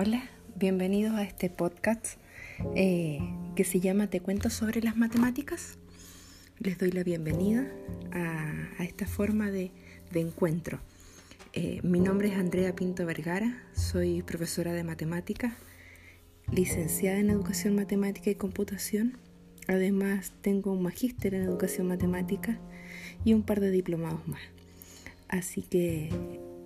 Hola, 0.00 0.22
bienvenidos 0.54 1.14
a 1.14 1.24
este 1.24 1.50
podcast 1.50 2.20
eh, 2.76 3.18
que 3.56 3.64
se 3.64 3.80
llama 3.80 4.06
Te 4.08 4.20
cuento 4.20 4.48
sobre 4.48 4.80
las 4.80 4.96
matemáticas. 4.96 5.76
Les 6.60 6.78
doy 6.78 6.92
la 6.92 7.02
bienvenida 7.02 7.68
a, 8.12 8.84
esta 8.84 9.08
forma 9.08 9.50
de, 9.50 9.72
encuentro. 10.14 10.78
Eh, 11.52 11.80
mi 11.82 11.98
nombre 11.98 12.28
es 12.28 12.36
Andrea 12.36 12.76
Pinto 12.76 13.04
Vergara, 13.06 13.60
soy 13.74 14.22
profesora 14.22 14.72
de 14.72 14.84
matemáticas, 14.84 15.54
licenciada 16.52 17.18
en 17.18 17.30
educación 17.30 17.74
matemática 17.74 18.30
y 18.30 18.36
computación. 18.36 19.18
Además 19.66 20.32
tengo 20.42 20.70
un 20.70 20.82
magíster 20.84 21.34
en 21.34 21.42
educación 21.42 21.88
matemática 21.88 22.60
y 23.24 23.34
un 23.34 23.42
par 23.42 23.58
de 23.58 23.72
diplomados 23.72 24.28
más. 24.28 24.42
Así 25.26 25.62
que 25.62 26.10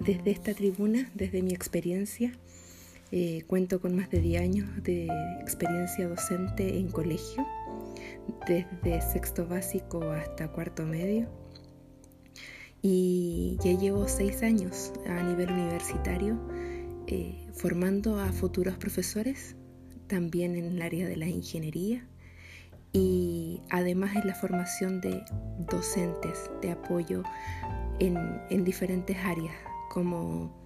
desde 0.00 0.32
esta 0.32 0.52
tribuna, 0.52 1.08
desde 1.14 1.42
mi 1.42 1.52
experiencia, 1.52 2.32
eh, 3.12 3.42
cuento 3.46 3.80
con 3.80 3.96
más 3.96 4.08
de 4.10 4.20
10 4.20 4.42
años 4.42 4.82
de 4.82 5.08
experiencia 5.40 6.08
docente 6.08 6.78
en 6.78 6.88
colegio, 6.88 7.44
desde 8.46 9.00
sexto 9.00 9.46
básico 9.46 10.02
hasta 10.10 10.48
cuarto 10.52 10.84
medio. 10.84 11.28
Y 12.82 13.58
ya 13.62 13.72
llevo 13.72 14.06
6 14.08 14.42
años 14.42 14.92
a 15.06 15.22
nivel 15.22 15.50
universitario 15.50 16.38
eh, 17.06 17.48
formando 17.52 18.20
a 18.20 18.32
futuros 18.32 18.76
profesores, 18.76 19.56
también 20.06 20.54
en 20.54 20.66
el 20.66 20.82
área 20.82 21.08
de 21.08 21.16
la 21.16 21.26
ingeniería 21.26 22.06
y 22.92 23.60
además 23.70 24.14
en 24.16 24.26
la 24.28 24.34
formación 24.34 25.00
de 25.00 25.22
docentes 25.70 26.50
de 26.62 26.70
apoyo 26.70 27.22
en, 27.98 28.16
en 28.50 28.64
diferentes 28.64 29.16
áreas, 29.18 29.54
como 29.88 30.56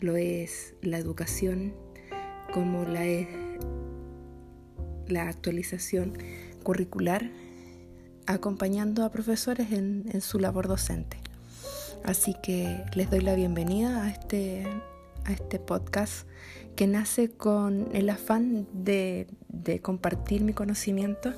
lo 0.00 0.16
es 0.16 0.74
la 0.82 0.98
educación, 0.98 1.74
como 2.52 2.84
la, 2.84 3.04
la 5.06 5.28
actualización 5.28 6.14
curricular, 6.62 7.30
acompañando 8.26 9.04
a 9.04 9.10
profesores 9.10 9.72
en, 9.72 10.20
su 10.20 10.38
labor 10.38 10.68
docente. 10.68 11.18
Así 12.04 12.34
que 12.42 12.84
les 12.94 13.10
doy 13.10 13.20
la 13.20 13.34
bienvenida 13.34 14.04
a 14.04 14.10
este, 14.10 14.66
este 15.28 15.58
podcast 15.58 16.26
que 16.76 16.86
nace 16.86 17.30
con 17.30 17.88
el 17.92 18.08
afán 18.10 18.66
de 18.72 19.26
compartir 19.82 20.42
mi 20.42 20.52
conocimiento, 20.52 21.32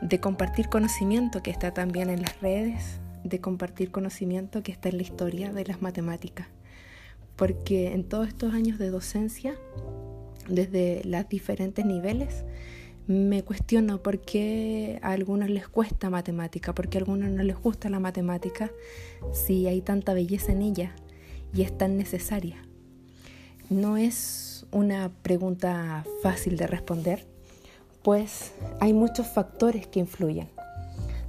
de 0.00 0.20
compartir 0.20 0.68
conocimiento 0.68 1.42
que 1.42 1.50
está 1.50 1.74
también 1.74 2.10
en 2.10 2.22
las 2.22 2.40
redes, 2.40 3.00
de 3.24 3.40
compartir 3.40 3.90
conocimiento 3.90 4.62
que 4.62 4.72
está 4.72 4.88
en 4.88 4.96
la 4.96 5.02
historia 5.02 5.52
de 5.52 5.64
las 5.64 5.82
matemáticas. 5.82 6.48
Porque 7.36 7.92
en 7.92 8.04
todos 8.04 8.28
estos 8.28 8.52
años 8.52 8.78
de 8.78 8.90
docencia 8.90 9.56
desde 10.54 11.02
los 11.04 11.28
diferentes 11.28 11.84
niveles, 11.84 12.44
me 13.06 13.42
cuestiono 13.42 14.02
por 14.02 14.20
qué 14.20 15.00
a 15.02 15.10
algunos 15.10 15.50
les 15.50 15.66
cuesta 15.66 16.10
matemática, 16.10 16.74
por 16.74 16.88
qué 16.88 16.98
a 16.98 17.00
algunos 17.00 17.30
no 17.30 17.42
les 17.42 17.56
gusta 17.56 17.88
la 17.88 17.98
matemática, 17.98 18.70
si 19.32 19.66
hay 19.66 19.80
tanta 19.80 20.14
belleza 20.14 20.52
en 20.52 20.62
ella 20.62 20.94
y 21.54 21.62
es 21.62 21.76
tan 21.76 21.96
necesaria. 21.96 22.56
No 23.70 23.96
es 23.96 24.66
una 24.70 25.10
pregunta 25.22 26.04
fácil 26.22 26.56
de 26.56 26.66
responder, 26.66 27.26
pues 28.02 28.52
hay 28.80 28.92
muchos 28.92 29.26
factores 29.26 29.86
que 29.86 30.00
influyen, 30.00 30.48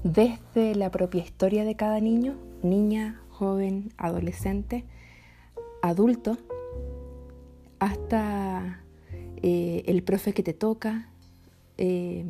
desde 0.04 0.76
la 0.76 0.92
propia 0.92 1.24
historia 1.24 1.64
de 1.64 1.76
cada 1.76 2.00
niño, 2.02 2.36
niña, 2.62 3.22
joven, 3.30 3.94
adolescente, 3.98 4.86
adulto, 5.82 6.38
hasta 7.80 8.83
eh, 9.44 9.84
el 9.88 10.04
profe 10.04 10.32
que 10.34 10.42
te 10.42 10.54
toca, 10.54 11.10
eh, 11.78 12.24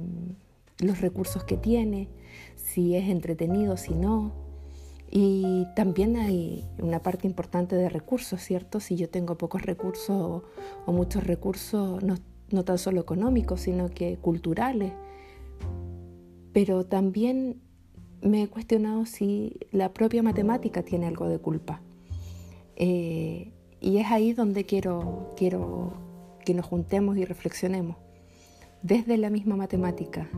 los 0.79 0.99
recursos 0.99 1.43
que 1.43 1.57
tiene, 1.57 2.09
si 2.55 2.95
es 2.95 3.07
entretenido, 3.07 3.77
si 3.77 3.93
no. 3.93 4.33
Y 5.11 5.67
también 5.75 6.17
hay 6.17 6.65
una 6.79 7.03
parte 7.03 7.27
importante 7.27 7.75
de 7.75 7.87
recursos, 7.87 8.41
¿cierto? 8.41 8.79
Si 8.79 8.95
yo 8.95 9.09
tengo 9.09 9.37
pocos 9.37 9.61
recursos 9.61 10.43
o, 10.87 10.91
muchos 10.91 11.23
recursos, 11.23 12.03
no, 12.03 12.15
no 12.49 12.65
tan 12.65 12.79
solo 12.79 13.01
económicos, 13.01 13.61
sino 13.61 13.89
que 13.89 14.17
culturales. 14.17 14.91
Pero 16.51 16.83
también 16.83 17.61
me 18.23 18.41
he 18.41 18.47
cuestionado 18.47 19.05
si 19.05 19.59
la 19.71 19.93
propia 19.93 20.23
matemática 20.23 20.81
tiene 20.81 21.05
algo 21.05 21.27
de 21.29 21.37
culpa. 21.37 21.79
Eh, 22.75 23.51
y 23.81 23.97
es 23.97 24.07
ahí 24.07 24.33
donde 24.33 24.65
quiero, 24.65 25.35
quiero 25.37 25.93
que 26.43 26.53
nos 26.53 26.65
juntemos 26.65 27.17
y 27.17 27.25
reflexionemos. 27.25 27.97
Desde 28.81 29.17
la 29.17 29.29
misma 29.29 29.55
matemática, 29.55 30.29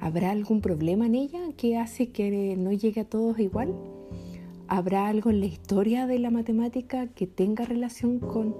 ¿habrá 0.00 0.30
algún 0.30 0.60
problema 0.60 1.06
en 1.06 1.14
ella 1.14 1.40
que 1.56 1.76
hace 1.76 2.10
que 2.10 2.56
no 2.56 2.72
llegue 2.72 3.02
a 3.02 3.08
todos 3.08 3.38
igual? 3.38 3.74
¿Habrá 4.68 5.08
algo 5.08 5.30
en 5.30 5.40
la 5.40 5.46
historia 5.46 6.06
de 6.06 6.18
la 6.18 6.30
matemática 6.30 7.08
que 7.08 7.26
tenga 7.26 7.64
relación 7.64 8.18
con, 8.18 8.56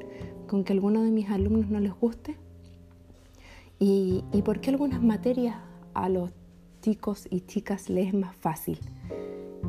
con 0.47 0.64
que 0.64 0.72
alguno 0.72 1.03
de 1.03 1.10
mis 1.10 1.30
alumnos 1.30 1.70
no 1.70 1.80
les 1.80 1.94
guste? 1.94 2.36
¿Y, 3.78 4.22
¿Y 4.32 4.42
por 4.42 4.60
qué 4.60 4.70
algunas 4.70 5.03
materias 5.03 5.56
a 5.94 6.09
los 6.09 6.30
chicos 6.82 7.26
y 7.30 7.41
chicas 7.41 7.88
les 7.88 8.09
es 8.09 8.14
más 8.14 8.36
fácil? 8.36 8.78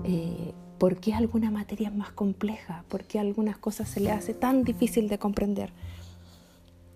Eh, 0.04 0.54
¿Por 0.78 0.98
qué 0.98 1.14
alguna 1.14 1.50
materia 1.50 1.88
es 1.88 1.96
más 1.96 2.12
compleja? 2.12 2.84
¿Por 2.90 3.06
qué 3.06 3.20
algunas 3.20 3.58
cosas 3.58 3.88
se 3.88 4.02
le 4.02 4.12
hace 4.12 4.34
tan 4.34 4.64
difícil 4.66 5.08
de 5.08 5.18
comprender? 5.18 5.72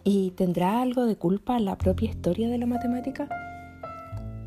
¿Y 0.09 0.31
tendrá 0.31 0.81
algo 0.81 1.05
de 1.05 1.17
culpa 1.17 1.59
la 1.59 1.77
propia 1.77 2.09
historia 2.09 2.47
de 2.47 2.57
la 2.57 2.65
matemática? 2.65 3.27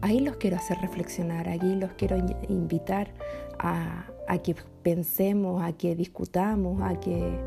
Ahí 0.01 0.21
los 0.21 0.37
quiero 0.39 0.57
hacer 0.57 0.79
reflexionar, 0.79 1.51
aquí 1.51 1.75
los 1.75 1.93
quiero 1.99 2.17
invitar 2.49 3.13
a, 3.59 4.07
que 4.43 4.57
pensemos, 4.83 5.63
a 5.63 5.75
que 5.75 5.95
discutamos, 5.95 6.81
a 6.81 6.99
que 6.99 7.39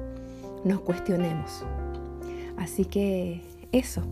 nos 0.63 0.81
cuestionemos. 0.81 1.66
Así 2.56 2.85
que 2.85 3.41
eso, 3.72 4.03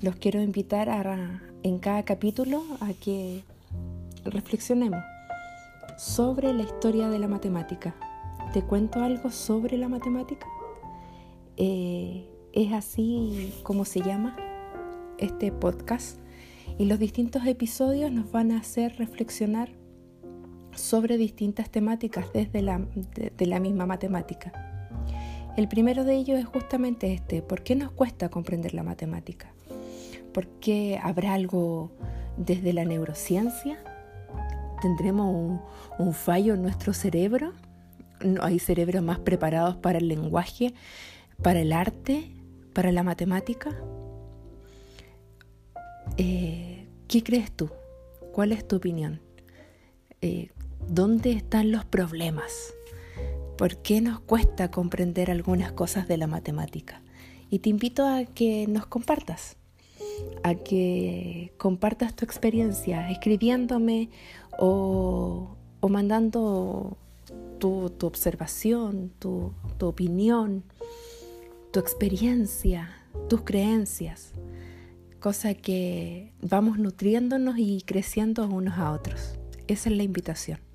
los 0.00 0.14
quiero 0.14 0.40
invitar 0.40 0.88
a, 0.88 1.42
en 1.64 1.80
cada 1.80 2.04
capítulo 2.04 2.62
a 2.78 2.92
que 2.92 3.42
reflexionemos 4.26 5.02
sobre 5.96 6.52
la 6.52 6.62
historia 6.62 7.08
de 7.08 7.18
la 7.18 7.26
matemática. 7.26 7.96
¿Te 8.52 8.62
cuento 8.62 9.02
algo 9.02 9.32
sobre 9.32 9.76
la 9.76 9.88
matemática? 9.88 10.46
Eh, 11.56 12.37
es 12.52 12.72
así 12.72 13.52
como 13.62 13.84
se 13.84 14.00
llama 14.00 14.36
este 15.18 15.52
podcast 15.52 16.18
y 16.78 16.84
los 16.84 16.98
distintos 16.98 17.46
episodios 17.46 18.12
nos 18.12 18.30
van 18.30 18.52
a 18.52 18.58
hacer 18.58 18.96
reflexionar 18.96 19.70
sobre 20.74 21.16
distintas 21.16 21.70
temáticas 21.70 22.32
desde 22.32 22.62
la, 22.62 22.78
de, 22.78 23.46
la 23.46 23.58
misma 23.58 23.86
matemática. 23.86 24.52
El 25.56 25.66
primero 25.66 26.04
de 26.04 26.14
ellos 26.14 26.38
es 26.38 26.46
justamente 26.46 27.12
este, 27.12 27.42
¿por 27.42 27.62
qué 27.62 27.74
nos 27.74 27.90
cuesta 27.90 28.28
comprender 28.28 28.74
la 28.74 28.84
matemática? 28.84 29.52
¿Por 30.32 30.46
qué 30.46 31.00
habrá 31.02 31.34
algo 31.34 31.90
desde 32.36 32.72
la 32.72 32.84
neurociencia? 32.84 33.82
¿Tendremos 34.80 35.34
un, 35.34 35.60
un 35.98 36.14
fallo 36.14 36.54
en 36.54 36.62
nuestro 36.62 36.92
cerebro? 36.92 37.54
¿No 38.24 38.44
hay 38.44 38.60
cerebros 38.60 39.02
más 39.02 39.18
preparados 39.18 39.76
para 39.76 39.98
el 39.98 40.06
lenguaje, 40.06 40.74
para 41.42 41.60
el 41.60 41.72
arte, 41.72 42.30
para 42.78 42.92
la 42.92 43.02
matemática? 43.02 43.76
Eh, 46.16 46.86
¿Qué 47.08 47.24
crees 47.24 47.50
tú? 47.50 47.70
¿Cuál 48.30 48.52
es 48.52 48.68
tu 48.68 48.76
opinión? 48.76 49.20
Eh, 50.20 50.50
¿Dónde 50.86 51.32
están 51.32 51.72
los 51.72 51.84
problemas? 51.84 52.72
¿Por 53.56 53.78
qué 53.78 54.00
nos 54.00 54.20
cuesta 54.20 54.70
comprender 54.70 55.28
algunas 55.28 55.72
cosas 55.72 56.06
de 56.06 56.18
la 56.18 56.28
matemática? 56.28 57.02
Y 57.50 57.58
te 57.58 57.68
invito 57.68 58.06
a 58.06 58.24
que 58.26 58.68
nos 58.68 58.86
compartas, 58.86 59.56
a 60.44 60.54
que 60.54 61.52
compartas 61.56 62.14
tu 62.14 62.24
experiencia 62.24 63.10
escribiéndome 63.10 64.08
o, 64.56 65.56
mandando 65.82 66.96
tu, 67.58 67.92
observación, 68.02 69.10
tu 69.18 69.52
opinión 69.80 70.62
tu 71.70 71.80
experiencia, 71.80 72.90
tus 73.28 73.42
creencias, 73.42 74.32
cosa 75.20 75.54
que 75.54 76.32
vamos 76.40 76.78
nutriéndonos 76.78 77.56
y 77.58 77.82
creciendo 77.82 78.46
unos 78.46 78.78
a 78.78 78.92
otros. 78.92 79.38
Esa 79.66 79.90
es 79.90 79.96
la 79.96 80.02
invitación. 80.02 80.67